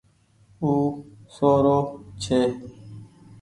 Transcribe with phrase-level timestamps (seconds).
[0.61, 0.71] او
[1.35, 1.77] سو رو
[2.23, 2.41] ڇي۔